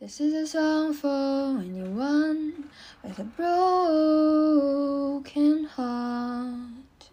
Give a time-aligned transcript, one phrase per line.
[0.00, 2.70] This is a song for anyone
[3.02, 4.84] with a broken
[5.64, 7.10] heart.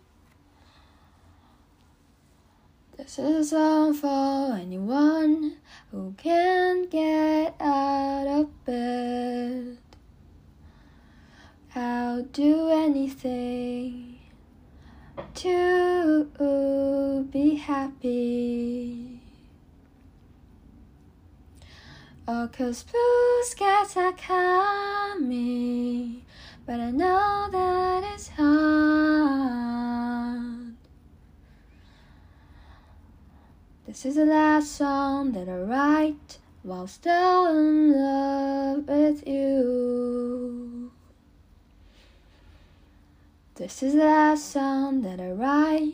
[2.96, 5.58] This is a song for anyone
[5.90, 9.80] who can't get out of bed.
[11.74, 14.20] I'll do anything
[15.34, 16.26] to
[17.32, 19.15] be happy.
[22.28, 26.24] Oh, cause blue skies are coming,
[26.66, 30.74] but I know that it's hard.
[33.86, 40.92] This is the last song that I write while still in love with you.
[43.54, 45.94] This is the last song that I write,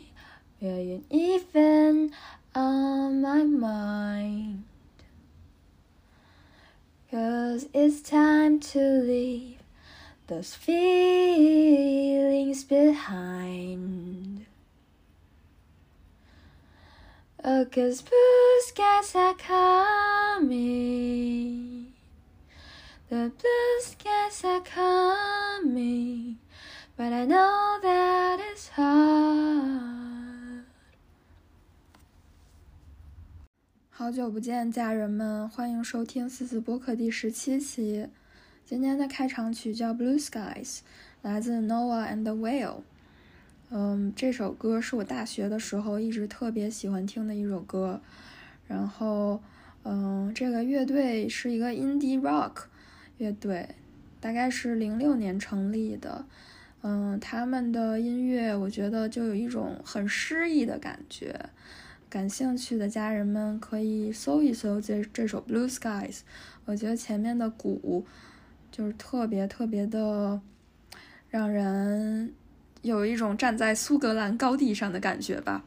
[0.62, 2.10] will you even
[2.54, 4.64] on my mind?
[7.12, 9.58] Cause it's time to leave
[10.28, 11.84] those feelings
[12.64, 14.46] behind.
[17.44, 20.72] Oh, cause blue skies are coming.
[23.10, 26.38] The blue skies are coming.
[26.96, 30.01] But I know that it's hard.
[34.02, 38.08] 好久不见，家人们，欢迎收听四四播客第十七期。
[38.64, 40.78] 今天的开场曲叫《Blue Skies》，
[41.22, 42.80] 来自 Noah and the Whale。
[43.70, 48.00] 嗯，这首歌是我大学的时候一直特别喜欢听的一首歌。
[48.66, 49.40] 然后，
[49.84, 52.64] 嗯，这个乐队是一个 indie rock
[53.18, 53.68] 乐队，
[54.20, 56.26] 大概是零六年成立的。
[56.80, 61.50] 嗯，他们的音乐我觉得就有一种很诗意的感觉。
[62.12, 66.10] 感兴趣的家人们可以搜一搜这这首《Blue Skies》，
[66.66, 68.04] 我觉得前面的鼓
[68.70, 70.38] 就是特别特别的，
[71.30, 72.34] 让人
[72.82, 75.64] 有一种站在苏格兰高地上的感觉吧。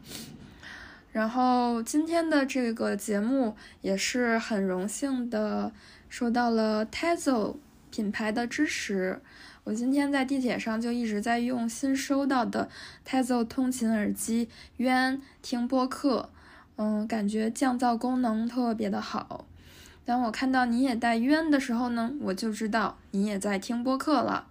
[1.12, 5.72] 然后今天的这个节目也是很荣幸的
[6.10, 7.56] 受到了 Tezo
[7.90, 9.20] 品牌的支持。
[9.64, 12.70] 我今天在地铁上就一直在用新收到的
[13.04, 14.48] Tezo 通勤耳机
[14.78, 16.30] 渊听播客。
[16.78, 19.46] 嗯，感觉降噪功能特别的好。
[20.04, 24.48] 当我看到你也带冤的时候呢，我就知道你也在听播客了。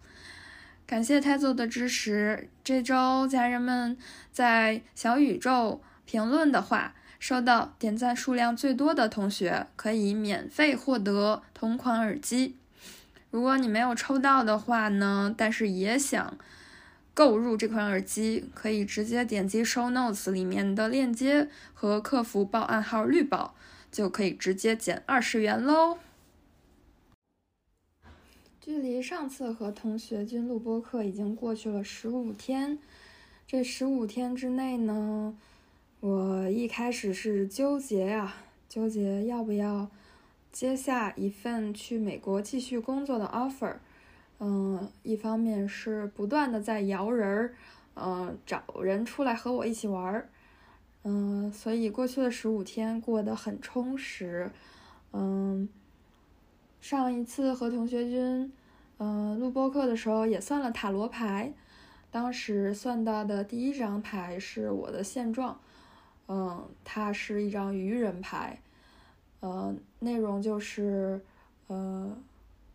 [0.87, 2.49] 感谢泰 o 的支持。
[2.63, 3.97] 这周家人们
[4.33, 12.57] 在小宇宙评论的话，收到点赞数量最多的同学可以免费获得同款耳机。
[13.31, 16.37] 如果你没有抽到的话呢，但是也想。
[17.15, 23.55] 购入这款耳机，可以直接点击 Show Notes 里面的链接和客服报暗号“绿宝”，
[23.93, 25.99] 就可以直接减二十元喽。
[28.61, 32.79] 距离上次和同学君录播课已经过去了十五天，
[33.47, 35.37] 这十五天之内呢，
[36.01, 38.35] 我一开始是纠结呀，
[38.69, 39.89] 纠结要不要
[40.51, 43.77] 接下一份去美国继续工作的 offer。
[44.47, 47.55] 嗯，一方面是不断的在摇人儿，
[47.95, 50.29] 嗯，找人出来和我一起玩儿，
[51.05, 54.51] 嗯，所以过去的十五天过得很充实，
[55.13, 55.67] 嗯，
[56.79, 58.53] 上一次和同学君，
[58.99, 61.55] 嗯，录播课的时候也算了塔罗牌，
[62.11, 65.59] 当时算到的第一张牌是我的现状，
[66.29, 68.61] 嗯，它是一张愚人牌，
[69.41, 71.25] 呃，内容就是，
[71.69, 72.15] 呃，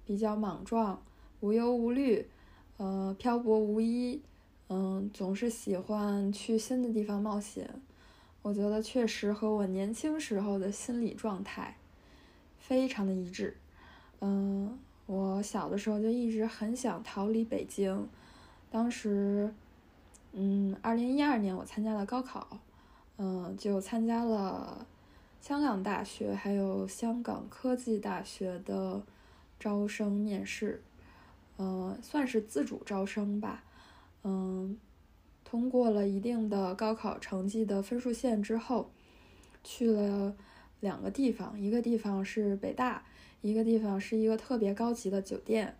[0.03, 0.99] 比较莽撞。
[1.41, 2.27] 无忧无虑，
[2.77, 4.21] 呃，漂泊无依，
[4.67, 7.69] 嗯，总是喜欢去新的地方冒险。
[8.41, 11.77] 我觉得确实和我年轻时候的心理状态
[12.57, 13.55] 非常的一致。
[14.21, 18.07] 嗯，我小的时候就一直很想逃离北京。
[18.69, 19.53] 当时，
[20.33, 22.59] 嗯，二零一二年我参加了高考，
[23.17, 24.85] 嗯，就参加了
[25.41, 29.01] 香港大学还有香港科技大学的
[29.57, 30.81] 招生面试。
[31.61, 33.65] 嗯，算是自主招生吧。
[34.23, 34.77] 嗯，
[35.43, 38.89] 通过了一定的高考成绩的分数线之后，
[39.61, 40.33] 去了
[40.79, 43.03] 两个地方，一个地方是北大，
[43.41, 45.75] 一个地方是一个特别高级的酒店。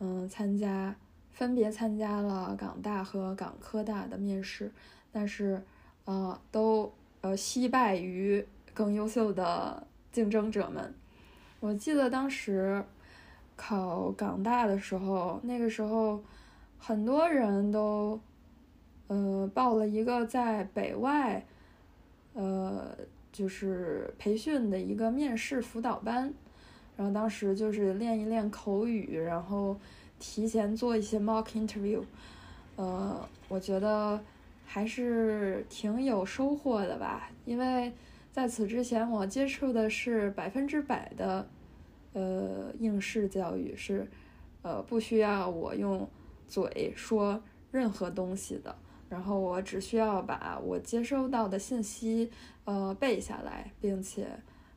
[0.00, 0.94] 嗯，参加
[1.30, 4.70] 分别参加了港大和港科大的面试，
[5.10, 5.62] 但是
[6.04, 6.92] 呃，都
[7.22, 10.92] 呃惜败于更优秀的竞争者们。
[11.60, 12.84] 我记得当时。
[13.56, 16.22] 考港大的时候，那个时候
[16.78, 18.20] 很多人都
[19.08, 21.44] 呃报了一个在北外
[22.34, 22.96] 呃
[23.30, 26.32] 就是培训的一个面试辅导班，
[26.96, 29.76] 然后当时就是练一练口语，然后
[30.18, 32.02] 提前做一些 mock interview，
[32.76, 34.20] 呃，我觉得
[34.64, 37.92] 还是挺有收获的吧，因为
[38.32, 41.46] 在此之前我接触的是百分之百的
[42.12, 44.08] 呃应试教育，是
[44.62, 46.08] 呃不需要我用
[46.48, 48.76] 嘴说任何东西的，
[49.08, 52.30] 然后我只需要把我接收到的信息
[52.64, 54.28] 呃背下来，并且。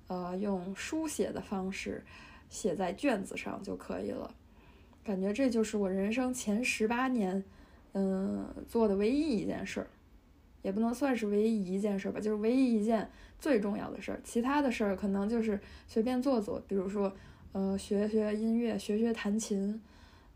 [0.08, 2.04] 呃，用书写的方式
[2.48, 4.36] 写在卷子上就可以了。
[5.04, 7.44] 感觉这就是我人生前十八年，
[7.94, 9.88] 嗯，做的唯一一件事儿，
[10.66, 13.08] 也不能算是唯一一件事儿吧，就是唯一一件
[13.40, 14.20] 最重要的事儿。
[14.24, 17.14] 其他的事儿可能就是随便做做，比如说，
[17.52, 19.80] 呃，学学音乐，学学弹琴，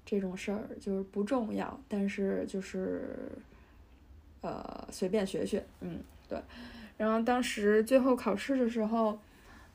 [0.06, 3.32] 这种事儿就是不重要，但是就是，
[4.42, 6.40] 呃，随便学学，嗯，对。
[6.98, 9.20] 然后当时最后考试的时候。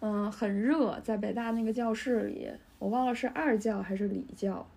[0.00, 4.68] 嗯，很热，在北大那个教室里，我忘了是二教还是里教，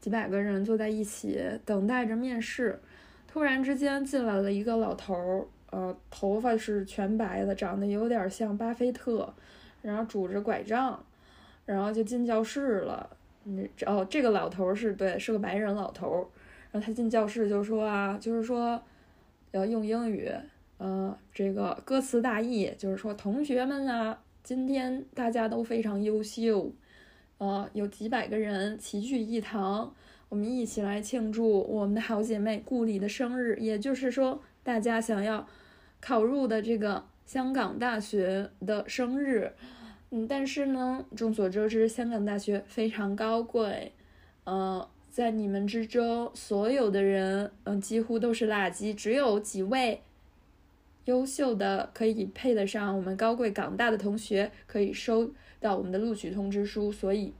[0.00, 2.80] 几百个人坐在一起等待着面试。
[3.32, 9.32] 突然之间进来了一个老头儿，呃，头发是全白的，长得有点像巴菲特，
[9.80, 11.02] 然后拄着拐杖，
[11.64, 13.08] 然后就进教室了。
[13.44, 16.26] 嗯，哦，这个老头儿是对，是个白人老头儿。
[16.70, 18.78] 然后他进教室就说啊，就是说
[19.52, 20.30] 要用英语，
[20.76, 24.18] 呃，这个歌词大意，就是说同学们啊。
[24.42, 26.70] 今天大家都非常优秀，
[27.38, 29.94] 呃，有几百个人齐聚一堂，
[30.32, 33.54] 我们一起来庆祝我们的好姐妹顾里的生日。
[33.60, 35.46] 也就是说，大家想要
[36.00, 39.52] 考入的这个香港大学的生日，
[40.10, 43.92] 嗯，但是呢，众所周知，香港大学非常高贵，
[44.44, 50.00] 呃，在你们之中，所有的人，嗯，几乎都是垃圾，只有几位。
[51.04, 55.30] 优秀的可以配得上我们高贵港大的同学，可以收
[55.60, 56.90] 到我们的录取通知书。
[56.90, 57.34] 所以，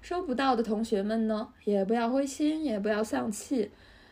[0.00, 3.70] 收不到的同学们呢，也不要灰心，也不要丧气，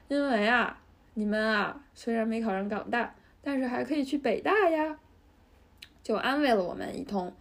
[0.08, 0.78] 因为啊，
[1.14, 4.98] 你们啊，虽然没考上港大，但是还可以去北大呀，
[6.02, 7.32] 就安慰了我们一通。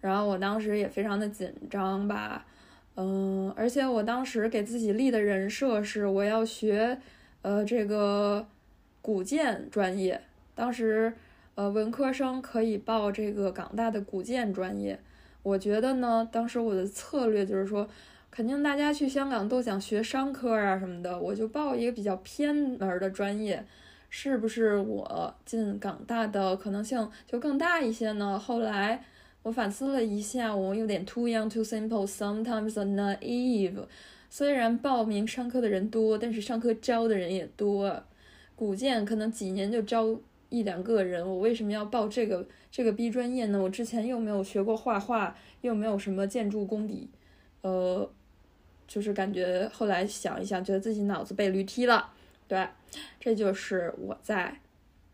[0.00, 2.44] 然后我当时也非常的紧张吧，
[2.96, 7.00] 嗯，而且我当时给自己立的人设是我要学，
[7.40, 8.46] 呃，这个
[9.00, 10.20] 古建专业。
[10.54, 11.14] 当时，
[11.54, 15.00] 呃，文科生可以报这个港大的古建专业。
[15.44, 17.86] 我觉得呢，当时我的策略就是说，
[18.30, 23.62] 肯定大家去香港都想学商科啊什么的，我就报一个比较偏门的专业，
[24.08, 28.38] 是不是我进港大的可能性就更大一些呢？
[28.38, 29.04] 后来
[29.42, 33.84] 我反思了一下，我有点 too young, too simple, sometimes naive。
[34.30, 38.02] 虽然报名商科的人多，但是商科招的人也多，
[38.56, 40.18] 古建可能几年就招。
[40.54, 43.60] 一两个人，我为什么要报这个这个 B 专业呢？
[43.60, 47.10] 我之前又没有学过画画，又没有什么建筑功底，
[47.62, 48.08] 呃，
[48.86, 52.12] 就是感觉后来想一想，觉得自己脑子被驴踢了。
[52.46, 52.68] 对，
[53.18, 54.60] 这就是我在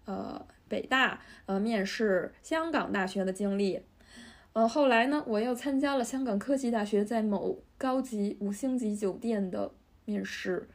[0.05, 3.81] 呃北大呃面试香港大学的经历。
[4.53, 9.73] 呃，后来呢，我又参加了香港科技大学在某高级五星级酒店的
[10.05, 10.69] 面试。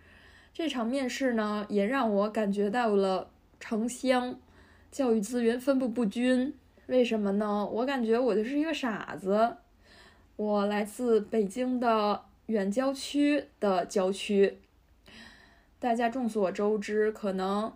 [0.51, 3.29] 这场面试呢，也让我感觉到了
[3.59, 4.39] 城乡。
[4.95, 6.53] 教育资源分布不均，
[6.85, 7.67] 为什么呢？
[7.69, 9.57] 我感觉我就是一个傻子。
[10.37, 14.57] 我来自北京的远郊区的郊区，
[15.79, 17.73] 大家众所周知，可能，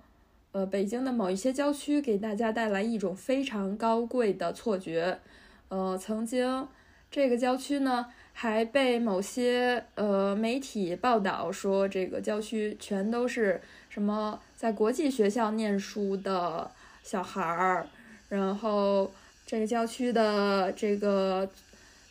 [0.54, 5.20] 呃，北京的某一些郊区给大家带来一种非常高贵的错觉。
[5.68, 6.66] 呃，曾经
[7.12, 13.60] 这个郊区呢，还被某些呃媒体报道说，这个郊区全都是
[13.90, 16.72] 什么在国际学校念书的。
[17.10, 17.88] 小孩儿，
[18.28, 19.12] 然后
[19.44, 21.50] 这个郊区的这个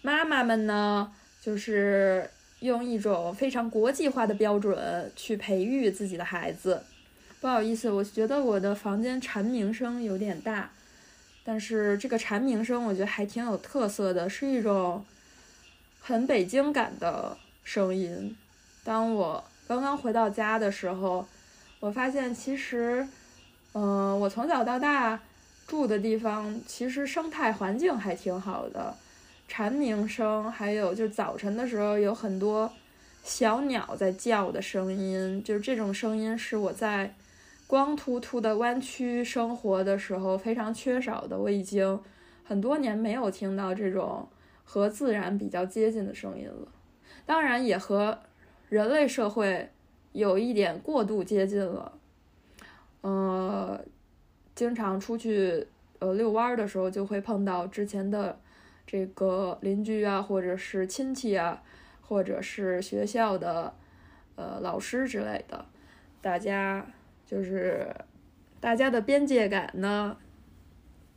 [0.03, 2.29] 妈妈们呢，就是
[2.59, 6.83] 用一种非常国际化的标准去培育自己的孩子。
[7.41, 10.73] 不好意思，我觉得我的房间蝉鸣声有点大，
[11.45, 15.07] 但是这个蝉鸣声我觉得还挺有特色的，是一种
[16.01, 18.37] 很北京感的声音。
[18.83, 21.29] 当我刚刚回到家的时候，
[21.79, 23.07] 我发现其实。
[23.75, 25.21] 嗯，我从小到大
[25.67, 28.97] 住的地方其实生态环境还挺好的，
[29.47, 32.73] 蝉鸣声，还有就早晨的时候有很多
[33.23, 37.15] 小鸟在叫的声音，就是这种声音是我在
[37.67, 41.39] 光秃秃的湾区生活的时候非常缺少的。
[41.39, 42.01] 我已经
[42.43, 44.27] 很多年没有听到这种
[44.65, 46.69] 和自然比较接近的声音了，
[47.27, 48.19] 当然也和
[48.71, 49.69] 人类社会
[50.13, 51.93] 有一点过度接近了。
[53.09, 53.81] 呃，
[54.55, 55.67] 经常出去
[55.99, 58.39] 呃遛弯儿的时候，就会碰到之前的
[58.87, 61.63] 这个邻居啊，或者是亲戚啊，
[62.03, 63.73] 或者是学校的
[64.37, 65.65] 呃老师之类的，
[66.21, 66.87] 大家
[67.25, 67.89] 就是
[68.61, 70.19] 大家的边界感呢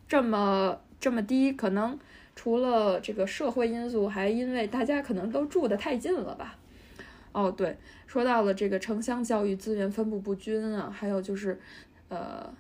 [0.08, 2.00] 这么这么低，可能
[2.36, 6.58] 除了这个社会因素，还因为大家可能都住的太近了吧。
[7.34, 11.60] 哦，对，说到了这个城乡教育资源分布不均啊，还有就是，
[12.10, 12.54] 呃，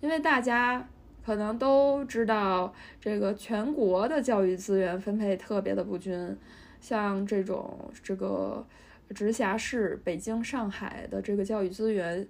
[0.00, 0.88] 因为大家
[1.24, 6.36] 可能都知道，这个全国的教育资源分配特别的不均，
[6.80, 8.66] 像这种这个
[9.14, 12.26] 直辖市北京、上海的这个教育资源，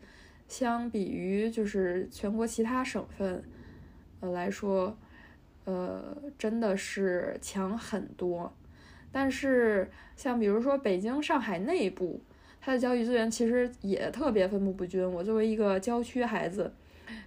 [0.49, 3.43] 相比于就是全国其他省份，
[4.21, 4.97] 呃来说，
[5.65, 8.53] 呃，真的是强很多。
[9.13, 12.21] 但是，像比如说北京、上海内部，
[12.61, 15.11] 它的教育资源其实也特别分布不均。
[15.13, 16.73] 我作为一个郊区孩子，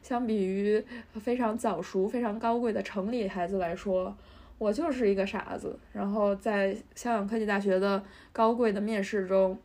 [0.01, 0.83] 相比于
[1.19, 4.15] 非常早熟、非常高贵的城里孩子来说，
[4.57, 5.77] 我就是一个傻子。
[5.91, 9.59] 然后在香港科技大学的高贵的面试中，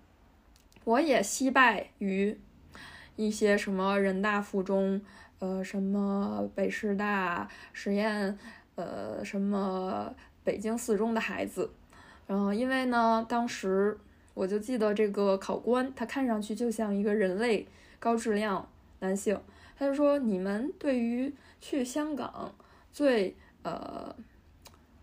[0.85, 2.37] 我也惜败于
[3.15, 5.01] 一些什么人大附中、
[5.39, 8.37] 呃什么北师大实验、
[8.75, 11.71] 呃什么北京四中的孩子。
[12.29, 13.97] 然后，因为呢，当时
[14.35, 17.67] 我就记得这个考官，他看上去就像一个人类
[17.99, 18.69] 高质量
[18.99, 19.41] 男性。
[19.79, 22.55] 他就说：“你们对于去香港
[22.93, 24.15] 最呃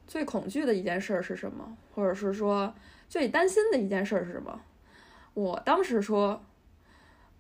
[0.06, 1.76] 最恐惧的一件事是什么？
[1.96, 2.72] 或者是说
[3.10, 4.62] 最担心的一件事是什么？”
[5.34, 6.44] 我当时说：“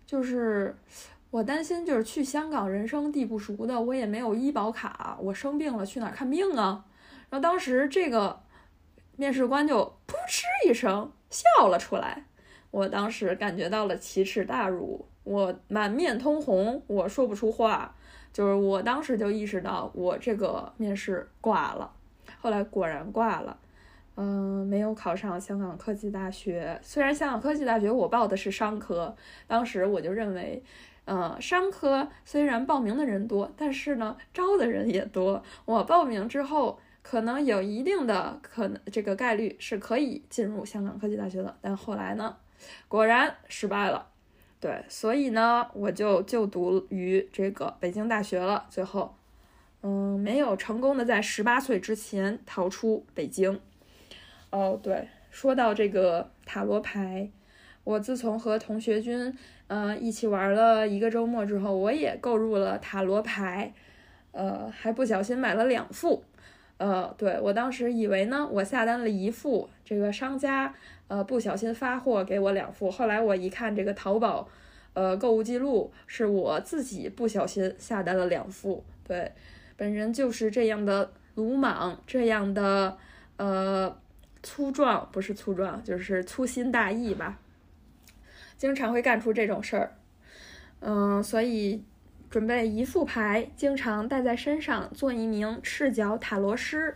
[0.08, 0.76] 就是
[1.30, 6.84] 我担心，就是去香港人生地不熟的，我也没有医保卡，我生病了去哪儿看病啊？”
[7.30, 8.44] 然后当时这个。
[9.18, 12.26] 面试官就噗嗤一声笑了出来，
[12.72, 17.96] 我当时感觉到了奇耻大辱，我满面通红，我说不出话，
[18.34, 21.92] 就是我当时就意识到我这个面试挂了。
[22.42, 23.58] 后来果然挂了，
[24.16, 26.80] 嗯，没有考上香港科技大学。
[26.84, 29.16] 虽然香港科技大学我报的是商科，
[29.48, 30.62] 当时我就认为，
[31.06, 35.42] 呃，商科虽然报名的人多，但是呢，招的人也多。
[35.66, 36.80] 我报名之后。
[37.08, 42.36] 可能有一定的可能，这个概率是可以进入香港科技大学的，但后来呢，
[42.88, 44.08] 果然失败了。
[44.60, 48.66] 对，所以呢，我就就读于这个北京大学了。
[48.72, 49.16] 最后，
[49.84, 53.62] 嗯，没有成功的在十八岁之前逃出北京。
[54.50, 57.30] 哦，对，说到这个塔罗牌，
[57.84, 59.32] 我自从和同学君，
[59.68, 63.72] 嗯，一起玩了一个周末之后，我也购入了塔罗牌，
[64.32, 66.24] 呃，还不小心买了两副。
[66.78, 70.74] 呃，对我当时以为呢，我下单了一副，这个商家
[71.08, 72.92] 呃不小心发货给我两副。
[72.92, 74.48] 后来我一看这个淘宝，
[74.94, 78.84] 呃购物记录是我自己不小心下单了两副。
[79.08, 79.32] 对，
[79.78, 82.98] 本人就是这样的鲁莽，这样的
[83.38, 83.98] 呃
[84.44, 87.40] 粗壮，不是粗壮，就是粗心大意吧，
[88.58, 89.96] 经常会干出这种事儿。
[90.82, 91.84] 嗯，所以。
[92.30, 96.96] 准备一副牌，经常带在身上，做一名赤脚塔罗师。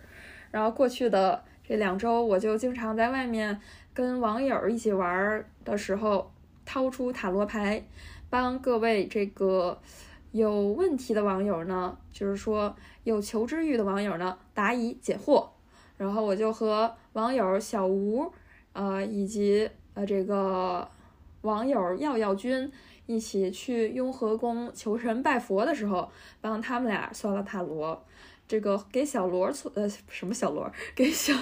[0.52, 3.60] 然后过去的这两周，我就经常在外面
[3.94, 6.32] 跟网友一起玩的时候，
[6.66, 7.84] 掏出塔罗牌，
[8.30, 9.80] 帮各位这个
[10.32, 15.48] 有问题的网友呢，就是说有求知欲的网友呢，答疑解惑。
[15.98, 18.32] 然后我就和网友小吴，
[18.74, 20.90] 呃，以及呃这个
[21.42, 22.72] 网友耀耀君。
[23.10, 28.06] 一起去雍和宫求神拜佛的时候，帮他们俩算了塔罗。
[28.48, 31.34] 这个给小罗算呃什么小罗给小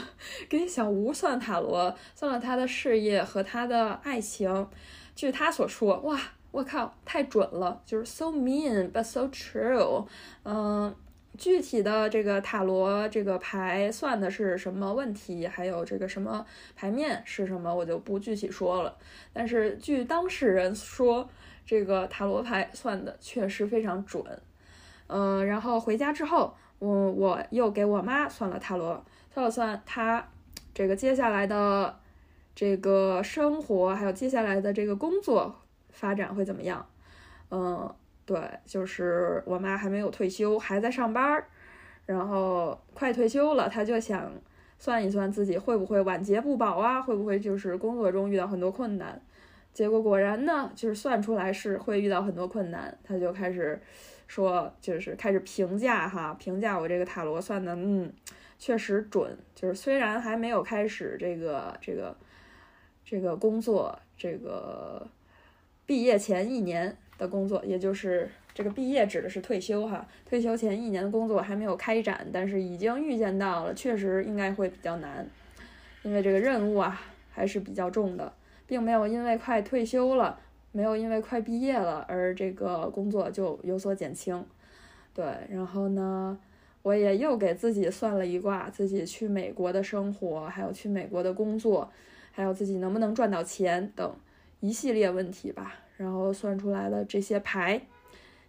[0.48, 4.66] 给小吴算塔罗，算了他的事业和他的爱情。
[5.14, 6.18] 据他所说，哇，
[6.52, 10.06] 我靠，太准了，就是 so mean but so true。
[10.44, 10.96] 嗯，
[11.38, 16.46] 具体的这个塔罗这个牌算的是什么问题，还有这个什么
[16.78, 18.98] 牌面是什么，我就不具体说了。
[19.34, 21.30] 但是据当事人说。
[21.68, 24.24] 这个塔罗牌算的确实非常准，
[25.08, 30.26] 嗯，然后回家之后，我我又给我妈算了塔罗，算了算她
[30.74, 32.00] 这个接下来的
[32.56, 35.54] 这个生活，还有接下来的这个工作
[35.90, 36.88] 发展会怎么样？
[37.52, 37.94] 嗯，
[38.26, 41.44] 对，就是我妈还没有退休，还在上班，
[42.06, 44.32] 然后快退休了，她就想
[44.80, 49.22] 算一算自己会不会晚节不保啊，会不会就是工作中遇到很多困难。
[49.78, 53.80] 结果果然呢，就是算出来是会遇到很多困难，他就开始
[54.26, 58.12] 说，就是开始评价哈，评价我这个塔罗算的，嗯，
[58.58, 59.38] 确实准。
[59.54, 62.18] 就是虽然还没有开始这个这个
[63.06, 65.08] 这个工作，这个
[65.86, 75.30] 毕业前一年，的工作，也就是这个毕业指的是退休哈，退休前一年的工作还没有开展，但是已经预见到了，确实应该会比较难，
[76.02, 78.34] 因为这个任务啊还是比较重的，
[78.68, 80.40] 并没有因为快退休了，
[80.72, 84.46] 没有因为快毕业了而这个工作就有所减轻。
[85.14, 86.38] 对，然后呢，
[86.84, 91.90] 我也又给自己算了一卦，自己去美国的生活，还有去美国的工作，
[92.32, 94.16] 还有自己能不能赚到钱等
[94.60, 95.74] 一系列问题吧。
[95.96, 97.82] 然后算出来的这些牌，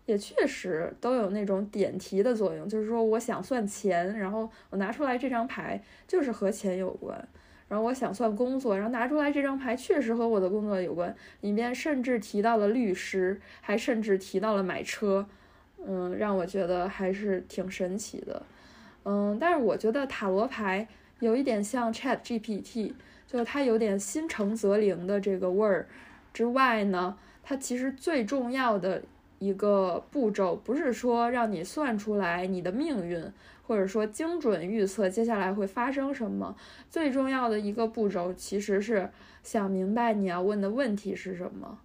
[0.04, 2.68] 也确实都有那种点题的作用。
[2.68, 7.26] 就是说，我想算钱，然后我拿出来这张牌就是和钱有关。
[7.68, 11.14] 然后我想算工作，然后拿出来这张牌确实和我的工作有关。
[11.42, 15.26] 里面甚至提到了律师，还甚至提到了买车。
[15.86, 18.42] 嗯，让我觉得还是挺神奇的。
[19.04, 20.88] 嗯，但是我觉得塔罗牌
[21.20, 22.94] 有一点像 Chat GPT，
[23.26, 25.86] 就是它有点心诚则灵的这个味儿。
[26.32, 27.16] 之外呢？
[27.42, 29.02] 它其实最重要的
[29.38, 33.22] 一个步骤，不是说让你算出来你的命运，
[33.66, 36.56] 或者说精准预测接下来会发生什么。
[36.90, 39.10] 最重要的一个步骤，其实是
[39.42, 41.78] 想明白你要问的问题是什么。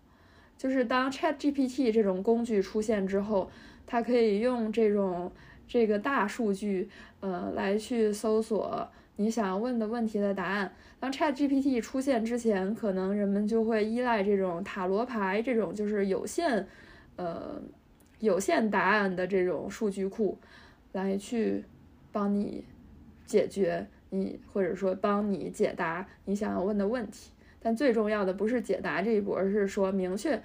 [0.58, 3.50] 就是当 ChatGPT 这种工具出现之后，
[3.86, 5.32] 它可以用这种
[5.68, 8.88] 这个大数据，呃，来去搜索。
[9.18, 16.66] 你想要问的问题的答案，当 Chat GPT 出现之前，可能人们就会依赖这种塔罗牌这种就是有限，
[17.16, 17.62] 呃，
[18.20, 20.38] 有限答案的这种数据库，
[20.92, 21.64] 来去
[22.12, 22.64] 帮你
[23.26, 27.32] 解决你或者说帮你解答你想要问的问题。
[27.60, 30.42] 但最重要的不是解答这一步，而是说明确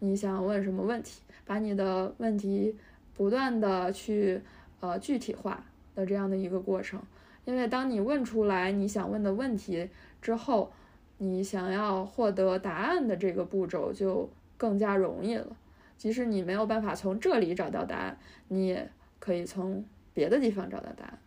[0.00, 2.76] 你想要问什么问题，把你的问题
[3.14, 4.40] 不断的去
[4.80, 7.00] 呃具体化的这样的一个过程。
[7.44, 9.88] 因为当你问出来你想问的问题
[10.20, 10.72] 之后，
[11.18, 15.56] 你想要获得答案的这个步骤就更加容易了。
[15.96, 21.18] 即使你没有办法从这里找到答案，你也可以从别的地方找到答案。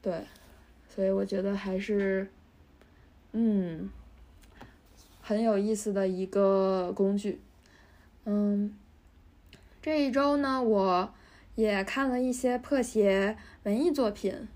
[0.00, 0.24] 对，
[0.88, 2.28] 所以我觉得还是，
[3.32, 3.88] 嗯，
[5.20, 7.40] 很有意思的一个工具。
[8.24, 8.74] 嗯，
[9.80, 11.14] 这一周呢，我
[11.54, 14.48] 也看了一些破鞋文艺作品。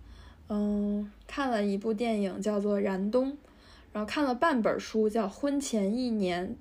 [0.49, 3.33] 嗯，看了一部电影叫做《燃冬》，
[3.93, 6.57] 然后看了半本书叫《婚前一年》，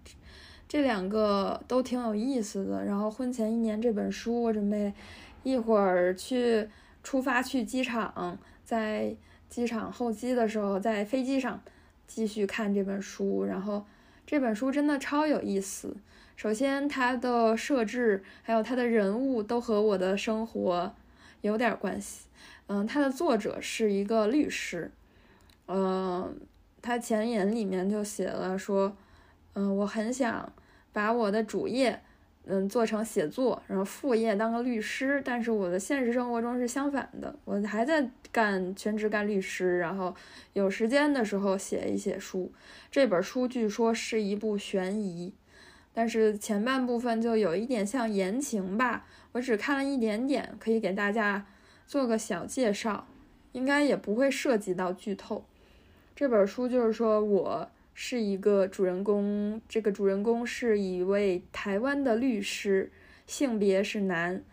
[0.68, 2.84] 这两个都挺有意思的。
[2.84, 4.94] 然后《婚前一年》这本书，我准备
[5.44, 6.68] 一会儿去
[7.04, 9.16] 出发去机场，在
[9.48, 11.62] 机场候机的时候，在飞机上
[12.08, 13.46] 继续看这本书。
[13.46, 13.86] 然后
[14.26, 15.96] 这本书真的超有意思。
[16.36, 20.94] 首先，它的设置还有它的人物都和我的生活
[21.42, 22.26] 有点关系。
[22.68, 24.92] 嗯，它的作者是一个律师，
[25.68, 26.36] 嗯，
[26.82, 28.98] 他前言里面就写了说，
[29.56, 30.54] 嗯，我很想
[30.94, 32.00] 把我的主业，
[32.46, 40.16] 嗯，做成写作，然后副业当个律师，但是我的现实生活中是相反的，我还在干全职干律师，然后
[40.54, 42.52] 有时间的时候写一写书。
[42.92, 45.34] 这本书据说是一部悬疑，
[45.94, 51.46] 但是前半部分就有一点像言情吧，我只看了一点点，可以给大家。
[51.88, 53.06] 做个小介绍，
[53.52, 55.46] 应该也不会涉及到剧透。
[56.16, 62.92] 这本书就是说我是一个主人公，这个主人公是一位台湾的律师，
[63.26, 64.44] 性别是男，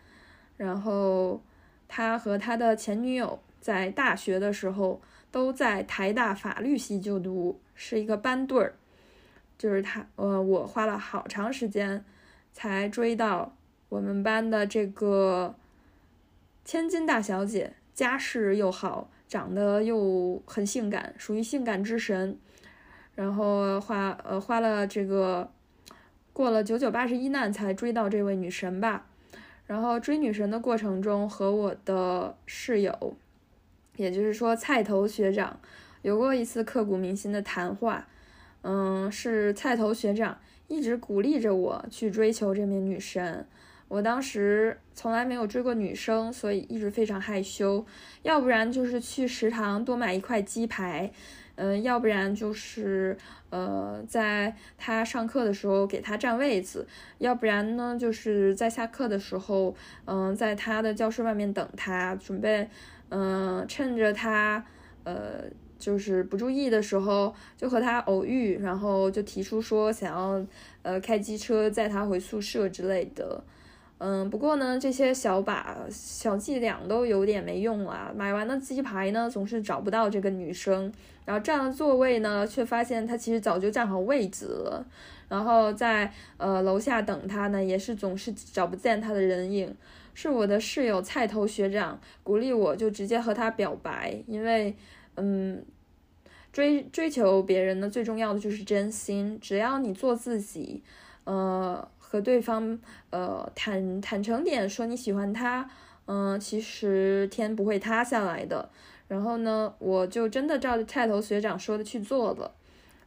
[0.57, 1.43] 然后
[1.87, 8.75] 他和他的前女友在大学的时候都在台大法律系就读，是一个班对儿。
[9.57, 12.03] 就是他，呃，我花了好长时间
[12.51, 13.55] 才追到
[13.89, 15.55] 我们班的这个。
[16.65, 22.37] 千金大小姐，家世又好，长得又很性感，属于性感之神。
[23.15, 25.49] 然后花呃花了这个
[26.31, 29.05] 过了九九八十一难才追到这位女神吧。
[29.65, 33.15] 然后追女神的过程中，和我的室友，
[33.95, 35.59] 也就是说菜头学长，
[36.01, 38.05] 有过一次刻骨铭心的谈话。
[38.61, 43.45] 嗯，是菜头学长一直鼓励着我去追求这名女神。
[43.87, 47.85] 我当时从来没有追过女生，所以一直非常害羞。
[48.23, 51.11] 要不然就是去食堂多买一块鸡排，
[51.55, 53.15] 嗯，要不然就是
[53.49, 56.87] 呃，在他上课的时候给他占位子，
[57.19, 62.67] 要不然呢就是在下课的时候，嗯，在他的教室外面等他，准备，
[63.09, 64.65] 嗯，趁着他
[65.03, 65.43] 呃
[65.77, 70.45] 就是不注意的时候就和他偶遇，然后就提出说想要
[70.81, 73.43] 呃开机车载他回宿舍之类的。
[74.05, 78.11] 嗯，不过呢，这些小把小伎俩都有点没用啊。
[78.13, 80.91] 买完的鸡排呢，总是找不到这个女生，
[81.23, 84.85] 然后占了座位呢，却发现她其实早就占好位置了。
[85.29, 89.73] 然后在呃楼下等她呢，也是总是找不见她的人影。
[90.13, 94.75] 是我的室友菜头学长鼓励我，就直接和她表白，因为
[95.15, 95.63] 嗯，
[96.51, 100.83] 追追求别人呢，最重要的就是真心，只要你做自己，
[101.23, 101.87] 呃。
[102.13, 102.77] 和对方
[103.09, 105.67] 呃坦坦诚点说你喜欢他，
[106.05, 108.69] 嗯，其实天不会塌下来的。
[109.07, 112.51] 然后呢，我就真的照着菜头学长说的去做了，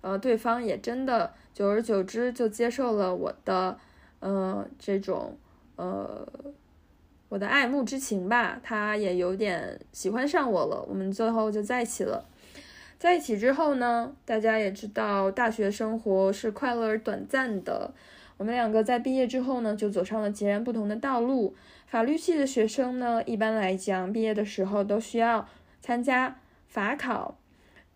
[0.01, 3.79] 呃，对方也真的久而久之就接受了我的，
[4.19, 5.39] 呃，这种
[5.77, 6.27] 呃
[7.29, 8.59] 我的爱慕之情吧。
[8.61, 12.25] 他也有点喜欢上我了，我们最后就在一起了。
[12.99, 17.93] 在一起之后呢，大家也知道大学生活是快乐而短暂的。
[18.39, 21.55] 我们两个在毕业之后呢，就走上了截然不同的道路。
[21.87, 25.49] 法律系的学生呢，一般来讲，毕业的时候都需要
[25.81, 27.39] 参加法考。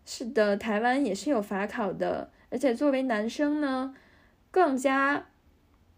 [0.05, 3.93] 是的，台湾也是有法考的，而且作为男生呢，
[4.49, 5.25] 更加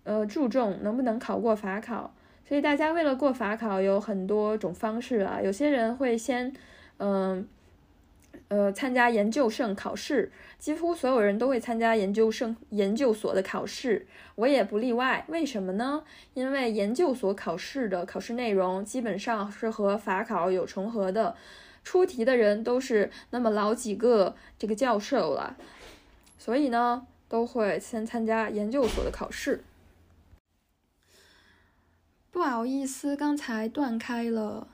[0.04, 2.14] 呃注重能不能考过法考。
[2.46, 5.40] 所以大家为了过法考，有很多种方式啊。
[5.42, 6.54] 有些人会先
[6.98, 7.48] 嗯。
[8.48, 15.26] 呃参加研究生考试，几乎所有人都会参加研究生研究所的考试，我也不例外。
[15.28, 16.04] 为什么呢？
[16.34, 21.36] 因为研究所考试的考试内容基本上是和法考有重合的，
[21.84, 25.58] 出题的人都是那么老几个这个教授了，
[26.38, 29.64] 所以呢，都会先参加研究所的考试。
[32.32, 34.68] 不好意思，刚才断开了。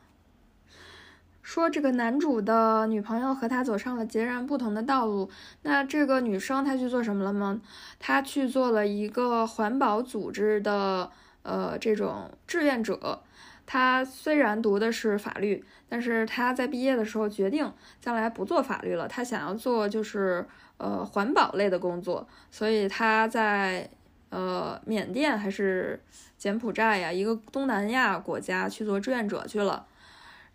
[1.49, 5.31] 说这个男主的女朋友和他走上了截然不同的道路，
[5.63, 7.59] 那这个女生她去做什么了吗？
[7.97, 11.09] 她去做了一个环保组织的
[11.41, 13.23] 呃这种志愿者。
[13.65, 20.45] 她虽然读的是法律，但是她在毕业的时候决定将来不做法律了，她想要做就是
[20.77, 23.89] 呃环保类的工作，所以她在
[24.29, 25.99] 呃缅甸还是
[26.37, 29.87] 柬埔寨呀一个东南亚国家去做志愿者去了。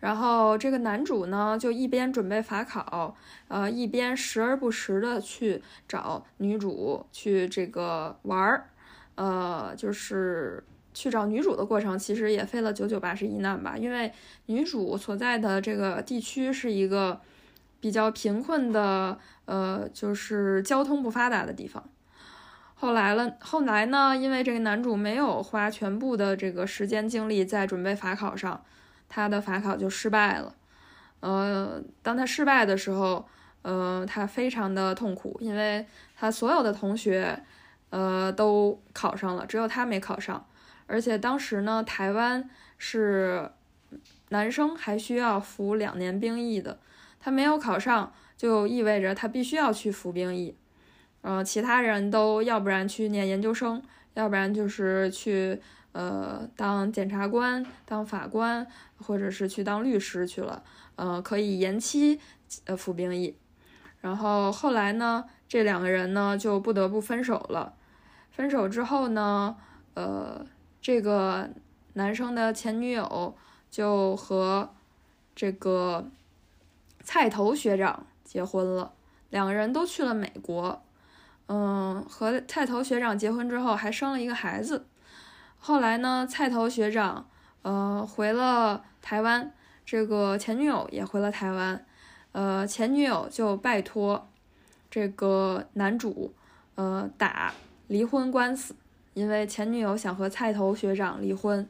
[0.04, 3.16] 然后这个男主呢，就一边准备法考，
[3.48, 8.68] 呃，一边时而不时的去找女主去这个玩儿，
[9.14, 10.62] 呃，就是
[10.92, 13.78] 去找女主的过程，其实也费了九九八十一难吧。
[13.78, 14.12] 因为
[14.44, 17.22] 女主所在的这个地区是一个
[17.80, 21.82] 比较贫困的，呃，就是交通不发达的地方。
[22.74, 28.62] 后来了，后来呢，因为这个男主没有花全部的这个时间精力在准备法考上。
[29.14, 30.53] 他的法考就失败了，
[31.20, 33.24] 呃，当他失败的时候，
[33.62, 37.40] 呃，他非常的痛苦，因为他所有的同学，
[37.90, 40.44] 呃，都考上了，只有他没考上。
[40.88, 43.53] 而且当时呢，台湾是
[44.31, 46.81] 男生还需要服两年兵役的，
[47.20, 50.57] 他没有考上，就意味着他必须要去服兵役。
[51.22, 53.81] 呃，其他人都要不然去念研究生，
[54.14, 55.62] 要不然就是去。
[55.94, 58.66] 呃，当检察官、当法官，
[58.98, 60.61] 或者是去当律师去了，
[60.96, 62.20] 呃，可以延期
[62.64, 63.37] 呃服兵役。
[64.00, 67.74] 然后后来呢，这两个人呢就不得不分手了。
[68.33, 69.57] 分手之后呢，
[69.94, 70.44] 呃，
[70.83, 71.48] 这个
[71.92, 73.37] 男生的前女友
[73.70, 74.74] 就和
[75.37, 76.11] 这个
[77.04, 78.92] 菜头学长结婚了，
[79.30, 80.83] 两个人都去了美国。
[81.46, 84.87] 嗯，和菜头学长结婚之后，还生了一个孩子。
[85.66, 87.27] 后来呢，菜头学长，
[87.62, 89.50] 呃，回了台湾，
[89.87, 91.87] 这个前女友也回了台湾，
[92.33, 94.29] 呃，前女友就拜托
[94.90, 96.35] 这个男主，
[96.74, 97.55] 呃，打
[97.87, 98.77] 离婚官司，
[99.14, 101.66] 因为前女友想和菜头学长离婚，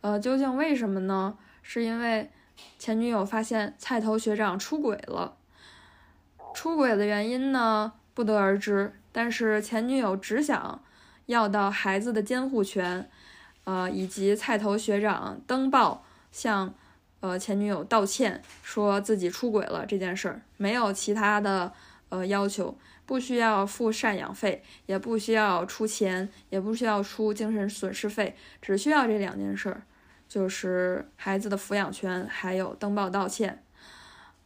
[0.00, 1.38] 呃，究竟为什么呢？
[1.62, 2.28] 是因为
[2.80, 5.36] 前女友发现菜头学长出轨了，
[6.52, 10.82] 出轨的原因呢，不得而知，但是前女友只想
[11.30, 13.08] 要到孩子的监护权。
[13.64, 16.74] 呃，以及菜头学长登报向
[17.20, 21.70] 呃前女友道歉，说自己出轨了这件事儿，没有其他的
[22.08, 29.82] 呃要求，不需要付赡养费，也不需要出钱，也不需要出精神损失费，只需要这两件事儿，
[30.26, 33.62] 就是孩子的抚养权，还有登报道歉。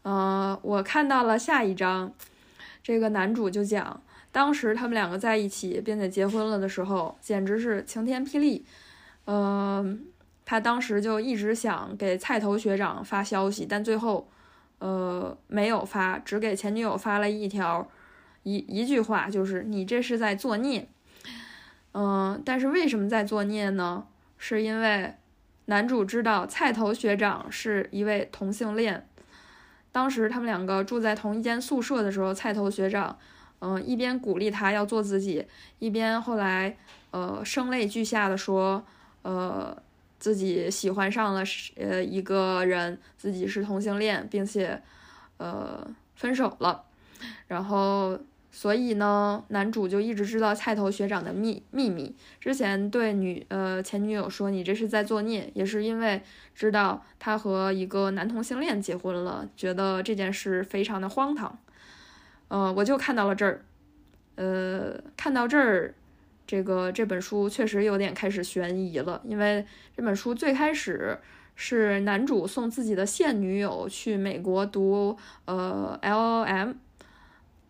[0.03, 2.13] 呃，我看到了下一章，
[2.83, 4.03] 这个男主就讲，
[4.35, 8.67] 当时他们两个在一起并且结婚了的时候，简直是晴天霹雳。
[9.27, 9.97] 呃，
[10.45, 14.29] 他当时就一直想给菜头学长发消息，但最后，
[14.81, 17.89] 呃，没有发，只给前女友发了一条
[18.43, 20.89] 一一句话，就是你这是在作孽。
[21.93, 24.05] 嗯，但是为什么在作孽呢？
[24.37, 25.15] 是因为
[25.67, 29.07] 男主知道菜头学长是一位同性恋。
[29.93, 33.17] 当时他们两个住在同一间宿舍的时候，菜头学长，
[33.61, 35.45] 嗯，一边鼓励他要做自己，
[35.79, 36.77] 一边后来，
[37.11, 38.85] 呃，声泪俱下的说，
[39.23, 39.77] 呃，
[40.19, 41.43] 自己喜欢上了
[41.77, 44.83] 呃一个人，自己是同性恋，并且，
[45.39, 46.85] 呃，分手了，
[47.49, 48.19] 然后。
[48.57, 52.15] 所以呢，男主就一直知道菜头学长的秘秘密。
[52.39, 56.23] 之前对女呃前女友说：“你这是在作孽。”也是因为
[56.55, 61.59] 知道他和一个男同性恋结婚了，觉得这件事非常的荒唐。
[62.49, 63.61] 呃，我就看到了这儿，
[64.37, 65.95] 呃，看到这儿，
[66.47, 69.21] 这个这本书确实有点开始悬疑了。
[69.25, 69.65] 因为
[69.97, 71.19] 这本书最开始
[71.55, 76.73] 是男主送自己的现女友去美国读呃 L O M，。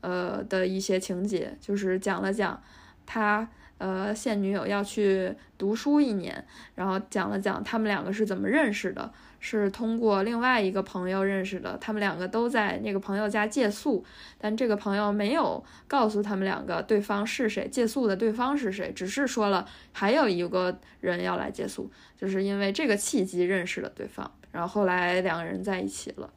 [0.07, 2.63] 呃的一些情节，就是讲了讲
[3.07, 11.77] 他呃现女友要去读书一年，然后讲了讲他们两个是怎么认识的，是通过另外一个朋友认识的。
[11.81, 14.05] 他们两个都在那个朋友家借宿，
[14.39, 26.31] 但这个朋友没有告诉他们两个对方是谁，借宿的对方是谁，只是说了还有一个人要来借宿，就是因为这个契机认识了对方，然后后来两个人在一起了。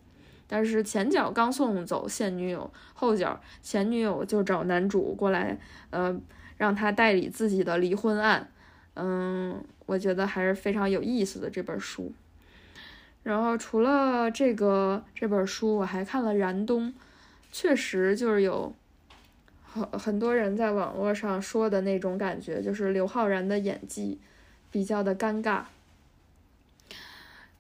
[0.49, 5.58] 但是前脚刚送走现女友，后脚前女友就找男主过来，
[5.89, 6.17] 呃，
[6.58, 8.50] 让他代理自己的离婚案。
[8.96, 12.12] 嗯，我觉得还是非常有意思的这本书。
[13.24, 16.88] 然后除了这个这本书，我还看了《燃冬》，
[17.52, 18.74] 确实就是有
[19.65, 24.17] 很很多人在网络上说的那种感觉，就是刘昊然的演技
[24.72, 25.63] 比较的尴尬。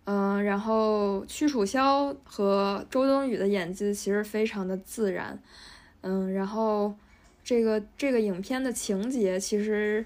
[0.05, 5.37] 嗯，然后屈楚萧和周冬雨的演技其实非常的自然，
[5.99, 6.95] 嗯，然后
[7.47, 10.05] 这个这个影片的情节其实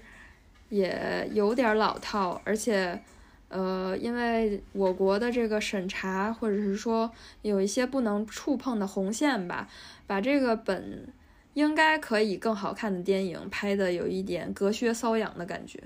[0.68, 3.02] 也有点老套，而且
[3.48, 7.10] 呃，因为我国的这个审查或者是说
[7.42, 9.68] 有一些不能触碰的红线吧，
[10.06, 11.08] 把这个本
[11.54, 15.82] 应该可以更好看的电影拍的有一点隔靴搔痒的感觉。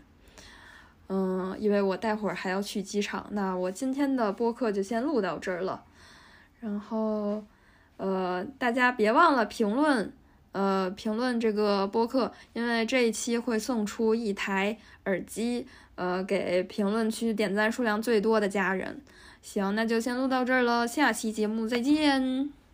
[1.08, 5.82] 嗯，因为我待会儿还要去机场，那我今天的播客就先录到这儿了。
[6.60, 7.42] 然后，
[7.96, 10.12] 呃，大家别忘了评论，
[10.56, 15.66] 呃，评论这个播客，因为这一期会送出一台耳机，
[15.96, 19.02] 呃，给评论区点赞数量最多的家人。
[19.42, 22.65] 行，那就先录到这儿了，下期节目再见。